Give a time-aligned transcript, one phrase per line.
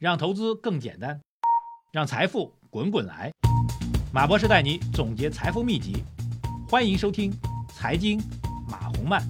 [0.00, 1.20] 让投资更简单，
[1.92, 3.30] 让财富滚滚来。
[4.10, 6.02] 马博士带你总结财富秘籍，
[6.70, 7.30] 欢迎收听
[7.68, 8.18] 《财经
[8.66, 9.20] 马红漫》。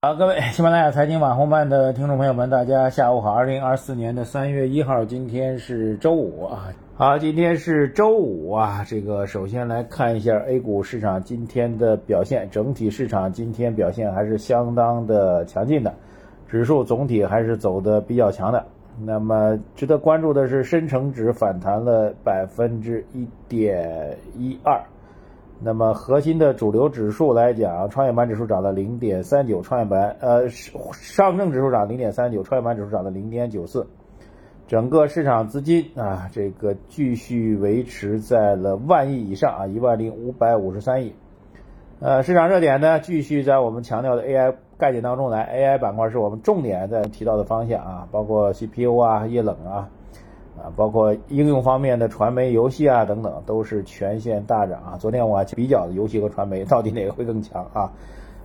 [0.00, 3.30] 好，各位喜马拉雅财经马红漫的听众朋友们，大家下午好。
[3.30, 6.72] 二零二四年的三月一号，今天是周五啊。
[6.94, 8.82] 好，今天是周五啊。
[8.88, 15.94] 这个首先来看一下 A 股市场今天的表现，整体市场今天表现还是相当的强劲的，
[16.48, 18.66] 指数总体还是走的比较强的。
[19.00, 24.82] 那么值得关注的是，深成指反弹了百分之一点一二。
[25.64, 33.86] 那么核心的主流指数来讲，创业板指数涨了零点三九，创业板呃上证指数涨零点三九，创业板指数涨了零点九四。
[34.66, 41.14] 整个市场资金啊，这个继续维持在了万亿以上啊，一万零五百五十三亿。
[42.00, 49.88] 呃，市场热点呢，继续在我们强调的 AI 概念当中来，AI 板块是我们重点在提到的方向啊，包括 CPU 啊、液冷啊，
[50.58, 54.96] 啊，包括应用方面的传媒、游戏啊等等，都是全线大涨啊。
[54.98, 57.92] 昨天我还比较游戏和传媒到底哪个会更强啊？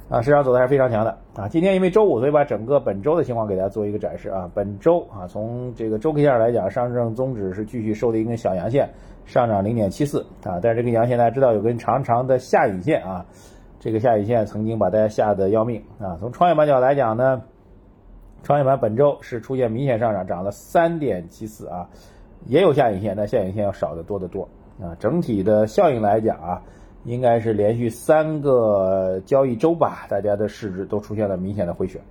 [0.09, 1.47] 啊，市场走的还是非常强的啊。
[1.47, 4.47] 今天因为周五，所以把整个本周的情况给大家做一个展示啊。
[4.53, 8.87] 本周啊，从这个周 K 线来讲，上证综指是继续收的一根小阳线。
[9.25, 13.25] 上涨零点七四啊，但是这根阳线大家知道有根长长的下影线啊，
[13.87, 16.17] 这个下影线曾经把大家吓得要命啊。
[16.19, 17.43] 从创业板角来讲呢，
[18.43, 21.87] 创业板本周是出现明显上涨，涨了三点七四啊，
[22.47, 24.49] 也有下影线，但下影线要少得多得多
[24.81, 24.91] 啊。
[24.99, 26.61] 整体的效应来讲啊，
[27.05, 32.01] 应该是连续三个交易周吧，大家的市值都出现了明显的回旋。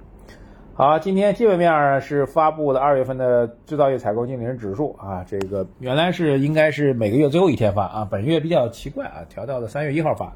[0.73, 10.33] 好，今天基本面是发布了二月份的制造业采购经理人指数啊，这个原来是应该是每个月最后一天发啊，本月比较奇怪啊，调到了三月一号发。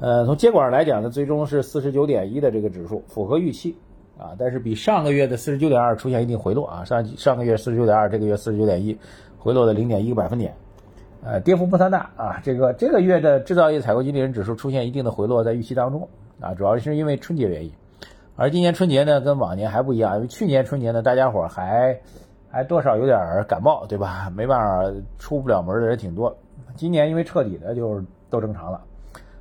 [0.00, 3.76] 呃，从结果上来讲呢，最终是四十九点一的这个指数符合预期
[4.18, 8.96] 啊，但是比上个月的四十九点二出现一定回落啊，上上个月四十九点二，这个月四十九点一，
[9.38, 10.54] 回落了零点一个百分点，
[11.22, 12.40] 呃，跌幅不算大啊。
[12.42, 16.08] 这个这个月的制造业采购经理人指数出现一定的回落，在预期当中
[16.40, 17.70] 啊，主要是因为春节原因。
[18.36, 22.00] 而今年春节呢，跟往年还不一样，因为去年春节呢，大家伙还
[22.50, 24.32] 还多少有点感冒，对吧？
[24.34, 26.34] 没办法出不了门的人挺多。
[26.74, 28.80] 今年因为彻底的就是都正常了，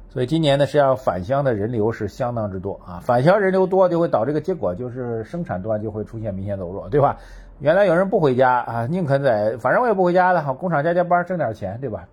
[0.10, 3.00] 所以今年呢，实际上返乡的人流是相当之多啊。
[3.00, 7.18] 返乡人流多就会导致个结果，就是生产端就会出现明显走弱，对吧？
[7.60, 12.08] 原来有人不回家啊，宁肯在，反正我也不回家了，工厂加加班挣点钱，对吧？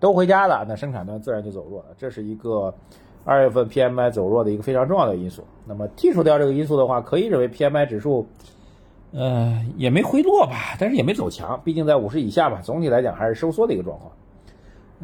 [0.00, 2.74] 都回家了，那生产端自然就走弱了，这是一个。
[3.24, 5.44] 二月份 PMI 走弱的一个非常重要的因素。
[5.64, 8.26] 那么剔除掉这个因素的话，可以认为 PMI 指数，
[9.12, 12.60] 呃，也没回落吧，但是也没走强，毕竟在五十以下吧。
[12.64, 14.10] 总体来讲还是收缩的一个状况。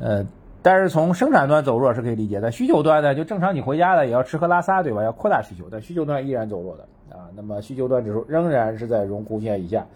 [0.00, 0.26] 呃，
[0.62, 2.50] 但是从生产端走弱是可以理解的。
[2.50, 5.02] 需求端呢，就正常你回家了也要吃喝拉撒，对吧？
[5.02, 7.30] 要扩大需求，但需求端依然走弱的啊。
[7.36, 9.86] 那么需求端指数仍然是在荣枯线以下，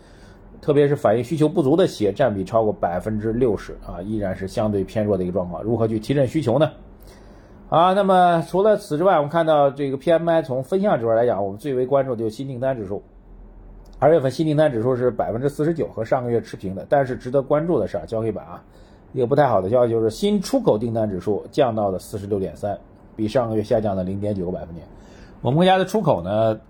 [0.60, 5.62] 特别是反映需求不足的企业占比超过百分之六十啊，依然是相对偏弱的一个状况。
[5.62, 6.70] 如何去提振需求呢？
[7.68, 13.02] 啊，那么除了此之外，我们看到这个 PMI 从分项指数来讲，我们最为关注的就是新订单指数。
[13.98, 16.84] 二月份新订单指数是百分之四十九，和上个月持平的。
[16.88, 18.62] 但是值得关注的是啊，交黑板啊，
[19.12, 22.78] 一个不太好的消息就是新出口订单指数降到了四十六点三，
[23.14, 24.86] 比上个月下降了零点九个百分点。
[25.42, 26.60] 我们国家的出口呢，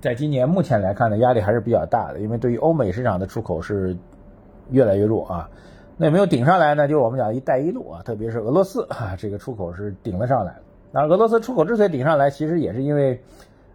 [0.00, 3.96] 在今年目前来看呢，压力还是比较大的，因为对于欧美市场的出口是
[4.70, 5.50] 越来越弱啊。
[5.96, 6.88] 那有没有顶上来呢？
[6.88, 10.56] 就是我们讲“一带一路”啊，特别是俄罗斯啊，这个出口是顶了上来。
[10.92, 13.22] 那俄罗斯出口之所以顶上来，其实也是因为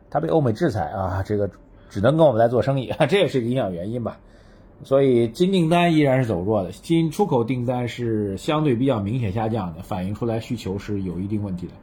[0.09, 1.49] 它被欧美制裁啊，这个
[1.89, 4.19] 只能跟我们来做生意啊， 这也是一个影响原因吧。
[4.83, 11.73] 所以新订单依然是走弱的，新出口订单是相对比较明显下降的，反映出来需求是有一定问题的。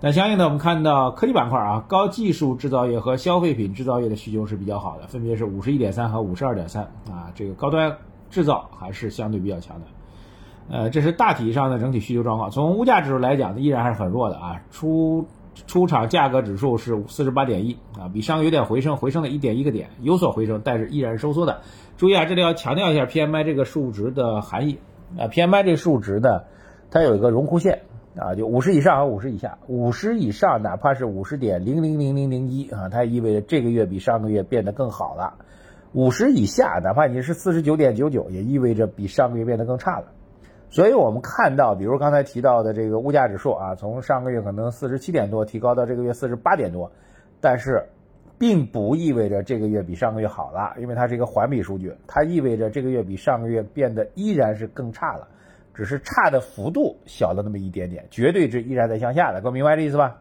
[0.00, 7.96] 那相应的，我们看到科技板块啊，高技术制造业和消费品制造业的需求是比较好的，分别是五十一点三和五十二点三啊，这个高端。
[8.30, 9.86] 制造还是相对比较强的，
[10.68, 12.48] 呃，这是大体上的整体需求状况。
[12.48, 14.62] 从物价指数来讲，依然还是很弱的啊。
[14.70, 15.26] 出
[15.66, 21.60] 出厂价格指数是四十八点一啊，比上个月有点回升，回升了一点一个点，有所回升，但是依然收缩的。
[21.96, 24.78] 注意啊，这里要强调一下 PMI 这个数值的含义
[25.18, 25.28] 啊。
[25.28, 26.42] PMI 这个数值呢，
[26.90, 27.82] 它有一个荣枯线
[28.16, 29.58] 啊，就五十以上和五十以下。
[29.66, 35.34] 五十以上，哪怕是五十点零零零零零一啊，它意味着这个月比上个月变得更好了。
[35.92, 40.06] 五十以下，哪怕你是四十九点九九，也意味着比上个月变得更差了。
[40.70, 46.90] 所以，我们看到，比如刚才提到的这个物价指数啊，从上个月可能四十七点多提高到这个月四十八点多，
[47.40, 47.84] 但是，
[48.38, 55.26] 并不意味着这个月比上个月好了，因为它是一个环比数据，它意味着这个月比上个月变得依然是更差了，
[55.74, 60.18] 只是差的幅度小了那么一点点，绝对值依然在向下的，各位明白这意思吧？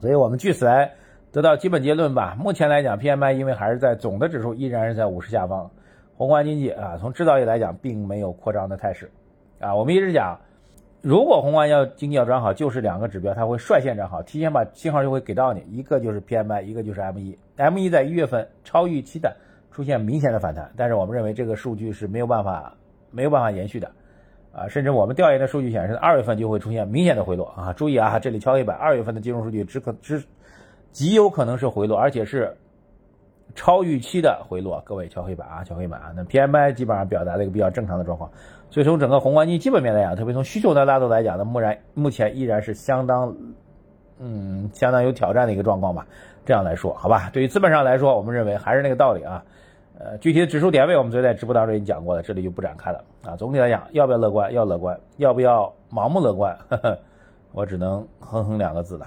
[0.00, 0.92] 所以我们据此来。
[1.32, 2.34] 得到基本结论吧。
[2.40, 5.70] 目前来讲，PMI 因为还是在总的指数依然是在五十下方，
[6.16, 9.10] 宏观经济啊，从制造业来讲，并没有扩张的态势
[9.60, 9.74] 啊。
[9.74, 10.40] 我们一直讲，
[11.02, 17.36] 如果宏观要经济要转好，就是两个指标，它会率先转好，提前把信号就会给到你，一个就是 PMI，一个就是 M1。
[17.56, 19.36] M1 在一月份超预期的
[19.70, 22.74] 出现明显的反弹，但是我们认为这个数据是没有办法
[23.10, 23.92] 没有办法延续的
[24.52, 24.68] 啊。
[24.68, 27.72] 甚至我们调研的数据显示，二月份就会出现明显的回落啊。
[27.72, 30.24] 注意啊，这里敲黑板，二月份的金融数据只可只
[30.92, 32.56] 极有可能是回落，而且是。
[33.54, 36.12] 超预期的回落，各位敲黑板啊，敲黑板啊！
[36.14, 38.30] 那 PMI 基本上表达了一个比较正常的状况，
[38.70, 43.34] 所以从整个宏观经济基本面来讲，特别从需求的拉动来讲呢，目然目前依然是相当，
[44.18, 46.06] 嗯，相当有挑战的一个状况吧。
[46.44, 47.30] 这样来说，好吧？
[47.32, 49.42] 对于资本上来说，我们认为还是那个道理啊。
[49.98, 53.34] 呃，具体的指数点位，我们昨天在直播当中已经讲过了，这里就不展开了啊。
[53.34, 54.52] 总体来讲，要不要乐观？
[54.52, 55.00] 要乐观。
[55.16, 56.54] 要不要盲目乐观？
[56.68, 56.98] 呵呵，
[57.52, 59.06] 我只能哼哼两个字了。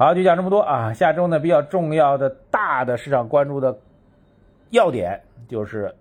[0.00, 0.94] 好，就讲这么多啊！
[0.94, 3.78] 下周呢，比较重要的大的市场关注的
[4.70, 5.94] 要点就是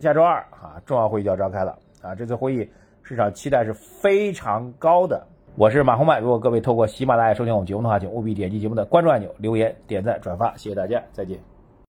[0.00, 2.16] 下周二啊，重要会议就要召开了啊！
[2.16, 2.68] 这次会议
[3.04, 5.24] 市场期待是非常高的。
[5.54, 11.38] 我是马红迈，如果各位透过喜马拉雅收听我们节目的话，请务必点击节目的关注按钮、留言、点赞、转发，谢谢大家，再见。